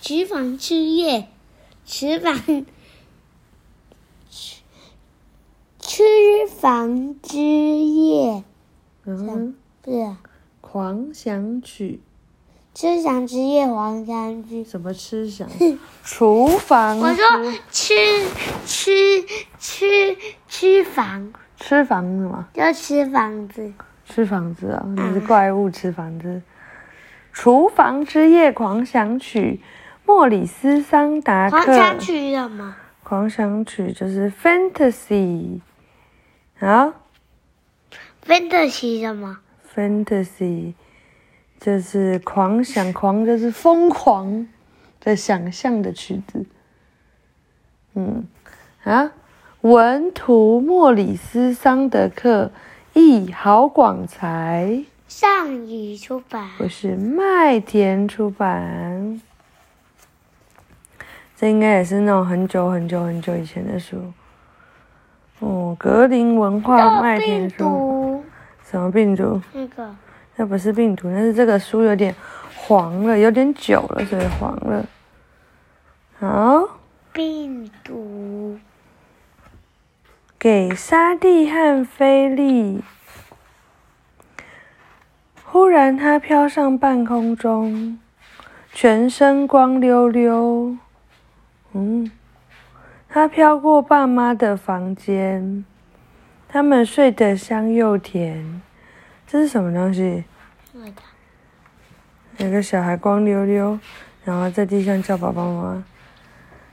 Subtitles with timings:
[0.00, 1.28] 厨房之夜，
[1.84, 2.34] 厨房，
[5.78, 6.02] 厨
[6.58, 8.42] 房之夜，
[9.04, 10.16] 嗯，不是
[10.62, 12.00] 狂想曲，
[12.74, 14.64] 吃房之夜黄山居。
[14.64, 15.46] 什么吃想？
[16.02, 17.94] 厨房我说吃
[18.64, 18.92] 吃
[19.58, 20.16] 吃
[20.48, 22.48] 吃房，吃房子吗？
[22.54, 23.72] 就吃房子。
[24.06, 26.42] 吃房子啊，你是怪物吃房子。
[27.32, 29.60] 厨房之夜狂想曲，
[30.10, 31.64] 莫里斯桑达克。
[31.64, 32.74] 狂想曲什么？
[33.04, 35.60] 狂想曲就是 fantasy，
[36.58, 36.94] 啊
[38.26, 39.38] fantasy 什么
[39.72, 40.74] ？，fantasy
[41.60, 44.48] 就是狂想，狂就是疯狂
[44.98, 46.44] 的想象的曲子。
[47.94, 48.26] 嗯，
[48.82, 49.12] 啊，
[49.60, 52.50] 文图莫里斯桑德克，
[52.94, 56.50] 译郝广才，上语出版。
[56.58, 59.22] 不是麦田出版。
[61.40, 63.96] 这应该也是那种很久很久很久以前的书。
[65.38, 68.24] 哦，格林文化麦田病书，毒
[68.62, 69.40] 什么病毒？
[69.54, 69.96] 那个
[70.36, 72.14] 那不是病毒，那是这个书有点
[72.54, 74.84] 黄了，有点久了，所以黄了。
[76.18, 76.78] 好，
[77.10, 78.58] 病毒
[80.38, 82.84] 给沙地和菲利。
[85.46, 87.98] 忽然，他飘上半空中，
[88.74, 90.76] 全身光溜溜。
[91.72, 92.10] 嗯，
[93.08, 95.64] 他飘过爸妈的房间，
[96.48, 98.60] 他们睡得香又甜。
[99.26, 100.24] 这是什么东西？
[100.72, 101.02] 那个
[102.38, 103.78] 有个小孩光溜溜，
[104.24, 105.84] 然后在地上叫爸爸妈妈，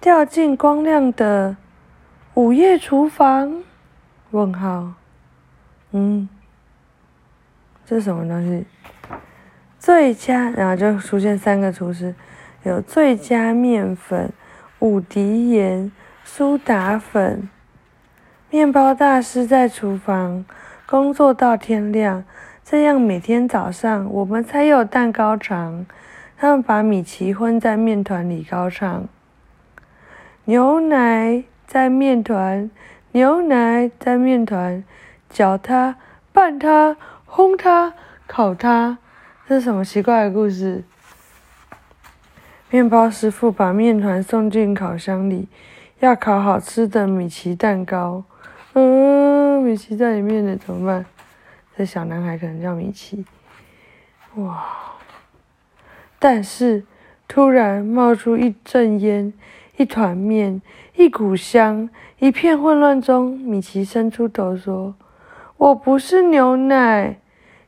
[0.00, 1.56] 掉进光亮的
[2.34, 3.62] 午夜厨房。
[4.32, 4.92] 问号，
[5.90, 6.28] 嗯，
[7.84, 8.64] 这是什么东西？
[9.78, 12.14] 最佳，然后就出现三个厨师，
[12.62, 14.32] 有最佳面粉、
[14.80, 15.92] 伍迪盐、
[16.24, 17.50] 苏打粉。
[18.48, 20.46] 面包大师在厨房
[20.86, 22.24] 工作到天亮，
[22.64, 25.84] 这样每天早上我们才有蛋糕尝。
[26.38, 29.06] 他们把米奇混在面团里高唱，
[30.46, 32.70] 牛奶在面团，
[33.12, 34.82] 牛奶在面团，
[35.28, 35.96] 搅它、
[36.32, 36.96] 拌它、
[37.28, 37.92] 烘它、
[38.26, 38.96] 烤它。
[39.46, 40.82] 这是什么奇怪的故事？
[42.72, 45.48] 面包师傅把面团送进烤箱里，
[45.98, 48.22] 要烤好吃的米奇蛋糕。
[48.74, 51.04] 嗯，米奇在里面呢，怎么办？
[51.76, 53.24] 这小男孩可能叫米奇。
[54.36, 54.64] 哇！
[56.20, 56.84] 但是
[57.26, 59.32] 突然冒出一阵烟，
[59.76, 60.62] 一团面，
[60.94, 64.94] 一股香，一片混乱中，米奇伸出头说
[65.58, 67.18] ：“我不是牛奶，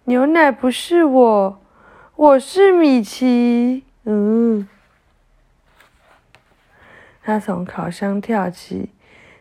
[0.04, 1.60] 牛奶不是我，
[2.14, 4.68] 我是米奇。”嗯，
[7.22, 8.90] 他从烤箱跳起，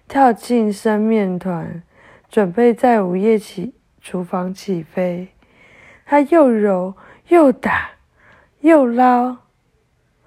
[0.07, 1.81] 跳进生面团，
[2.29, 5.29] 准备在午夜起厨房起飞。
[6.05, 6.95] 他又揉
[7.29, 7.91] 又打，
[8.59, 9.37] 又捞，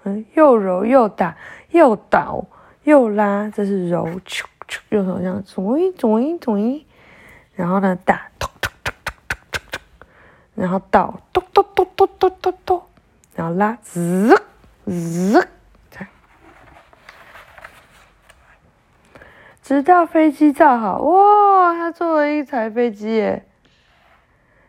[0.03, 1.37] 嗯，又揉又打，
[1.69, 2.45] 又倒
[2.83, 6.85] 又拉，这是揉，咻咻，用手这样，左一左一左一，
[7.53, 9.81] 然后呢打，咚咚咚咚咚咚咚，
[10.55, 12.83] 然后倒，咚咚咚咚咚咚咚，
[13.35, 14.35] 然后拉，滋
[14.85, 15.47] 滋，
[15.91, 16.07] 这样，
[19.65, 23.43] 直到飞机造好，哇，他做了一台飞机耶！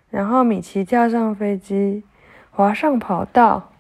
[0.08, 2.02] 然后米奇跳上飞机，
[2.50, 3.72] 滑上跑道。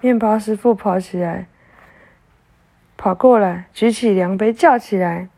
[0.00, 1.48] 面包师傅跑起来，
[2.96, 5.28] 跑过来，举起量杯，叫起来：“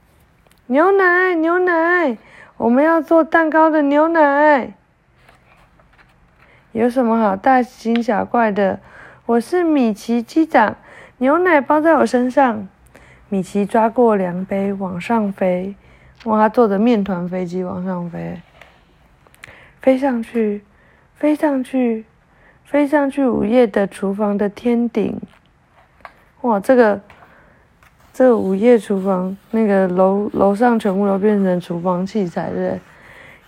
[0.67, 2.17] 牛奶，牛奶！
[2.57, 4.75] 我们要做蛋糕的牛奶。”
[6.71, 8.79] 有什么好大惊小怪的？
[9.27, 10.77] 我是米奇机长，
[11.19, 12.69] 牛奶包在我身上。
[13.31, 15.75] 米奇抓过量杯，往上飞。
[16.25, 18.39] 哇，他坐着面团飞机往上飞。
[19.81, 20.63] 飞上去，
[21.15, 22.05] 飞上去，
[22.65, 25.19] 飞上去午夜的厨房的天顶。
[26.43, 27.01] 哇，这个
[28.13, 32.81] 这午夜厨房那个楼楼上全部都变成厨房器材，对不对？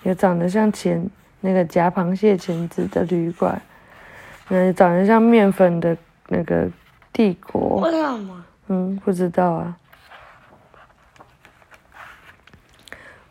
[0.04, 1.04] 有长得像钳
[1.40, 3.60] 那个夹螃蟹钳子的旅馆，
[4.48, 5.96] 嗯，长得像面粉的
[6.28, 6.70] 那个
[7.12, 7.80] 帝国。
[7.80, 8.44] 为什么？
[8.74, 9.76] 嗯，不知道啊。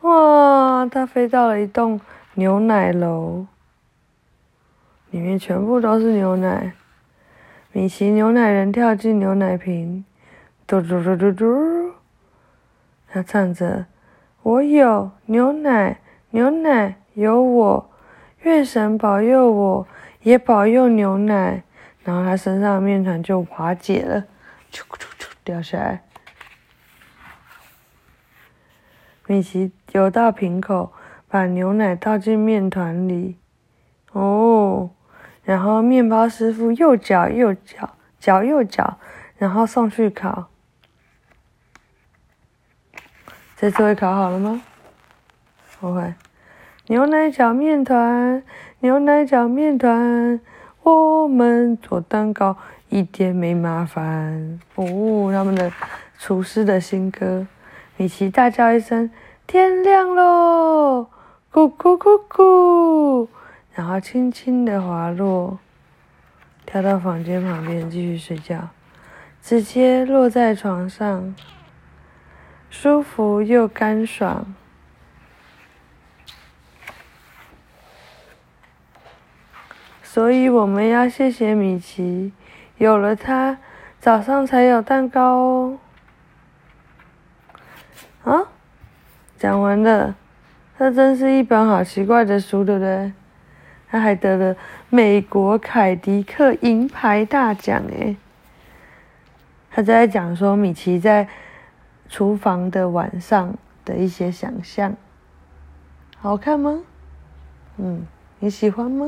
[0.02, 2.00] 哇，它飞到了一栋
[2.36, 3.48] 牛奶楼，
[5.10, 6.74] 里面全部都是牛奶。
[7.72, 10.06] 米奇牛奶人跳进牛奶瓶，
[10.68, 11.94] 嘟嘟嘟嘟嘟，
[13.08, 13.88] 他唱着
[14.44, 16.00] ：“我有牛奶，
[16.30, 17.90] 牛奶有我，
[18.42, 19.88] 月神保佑我，
[20.22, 21.64] 也保佑牛奶。
[22.04, 24.24] 然后他身上的面团就瓦解了，
[25.52, 26.02] 掉下来。
[29.28, 30.94] 米奇游到瓶口，
[31.28, 33.38] 把牛奶倒进面团里。
[34.14, 34.92] 哦，
[35.44, 38.98] 然后面包师傅又搅又搅，搅又搅，
[39.36, 40.50] 然后送去烤。
[43.58, 44.62] 这次会烤好了吗？
[45.82, 46.14] 不会。
[46.88, 48.42] 牛奶搅面团，
[48.80, 50.40] 牛奶搅面团，
[50.84, 52.58] 我们做蛋糕
[52.90, 54.60] 一点没麻烦。
[54.76, 55.72] 哦，他们的
[56.18, 57.46] 厨师的新歌。
[57.98, 59.12] 米奇大叫一声
[59.46, 61.08] ：“天亮喽！”
[61.54, 63.28] 咕咕咕咕，
[63.74, 65.60] 然后轻轻的滑落，
[66.66, 68.70] 跳到房间旁边继续睡觉，
[69.42, 71.36] 直接落在床上，
[72.70, 74.56] 舒服又干爽。
[80.14, 82.34] 所以我们要谢谢米奇，
[82.78, 83.58] 有了它，
[84.02, 85.78] 早上才有蛋糕哦。
[88.26, 88.44] 啊，
[89.40, 90.14] 讲完了，
[90.78, 93.14] 这真是一本好奇怪的书，对不对？
[93.88, 94.58] 他还得了
[94.90, 98.18] 美国凯迪克银牌大奖诶。
[99.70, 101.30] 他在讲说米奇在
[102.10, 103.56] 厨房的晚上
[103.86, 104.94] 的一些想象，
[106.18, 106.82] 好看吗？
[107.78, 108.06] 嗯，
[108.40, 109.08] 你喜欢吗？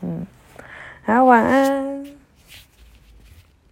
[0.00, 0.26] 嗯，
[1.08, 1.97] 好，晚安。